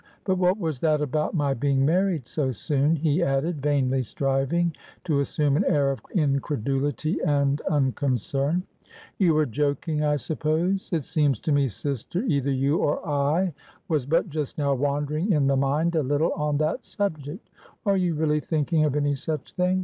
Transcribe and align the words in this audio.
But 0.23 0.39
what 0.39 0.57
was 0.57 0.79
that 0.79 0.99
about 0.99 1.35
my 1.35 1.53
being 1.53 1.85
married 1.85 2.25
so 2.25 2.51
soon?" 2.51 2.95
he 2.95 3.21
added, 3.21 3.61
vainly 3.61 4.01
striving 4.01 4.73
to 5.03 5.19
assume 5.19 5.55
an 5.55 5.63
air 5.65 5.91
of 5.91 6.01
incredulity 6.15 7.21
and 7.23 7.61
unconcern; 7.69 8.63
"you 9.19 9.35
were 9.35 9.45
joking, 9.45 10.03
I 10.03 10.15
suppose; 10.15 10.91
it 10.91 11.05
seems 11.05 11.39
to 11.41 11.51
me, 11.51 11.67
sister, 11.67 12.23
either 12.23 12.49
you 12.49 12.79
or 12.79 13.07
I 13.07 13.53
was 13.89 14.07
but 14.07 14.27
just 14.27 14.57
now 14.57 14.73
wandering 14.73 15.31
in 15.31 15.45
the 15.45 15.55
mind 15.55 15.95
a 15.95 16.01
little, 16.01 16.33
on 16.33 16.57
that 16.57 16.83
subject. 16.83 17.47
Are 17.85 17.95
you 17.95 18.15
really 18.15 18.39
thinking 18.39 18.83
of 18.85 18.95
any 18.95 19.13
such 19.13 19.53
thing? 19.53 19.79